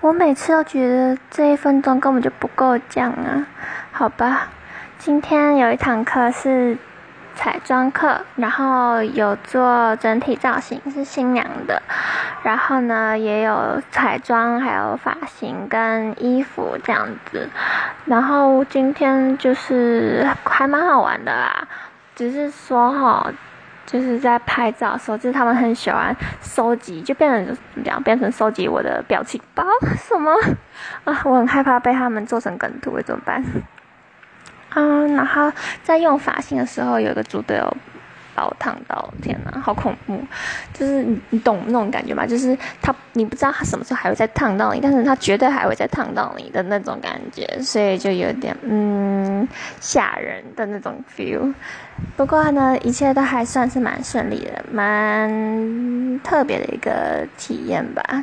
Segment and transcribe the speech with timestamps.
[0.00, 3.46] 我每次都觉得这一分钟根本就不够讲啊，
[3.90, 4.48] 好吧。
[4.96, 6.78] 今天有一堂课是
[7.34, 11.82] 彩妆课，然后有做整体造型，是新娘的。
[12.44, 17.48] 然后呢，也有彩妆，还有发型跟衣服这样子。
[18.04, 21.66] 然后今天就是还蛮好玩的啦，
[22.14, 23.32] 只是说哈。
[23.90, 28.02] 就是在拍照的时候，就是他们很喜欢收集，就变成怎么样？
[28.02, 29.64] 变成收集我的表情包
[29.96, 30.30] 什么
[31.04, 31.22] 啊？
[31.24, 33.42] 我很害怕被他们做成梗图，怎么办？
[34.68, 35.50] 啊，然后
[35.82, 37.76] 在用发型的时候，有一个组队友。
[38.38, 40.24] 把我烫到，天哪，好恐怖！
[40.72, 42.24] 就是你，你懂那种感觉吗？
[42.24, 49.48] 就是他，你不知道他什么时候还会再烫到你，但是他绝对还会再烫到你的那种感觉，所以就有点嗯
[49.80, 51.52] 吓人的那种 feel。
[52.14, 58.22] 不过呢，一切都还算是蛮顺利的，蛮特别的一个体验吧。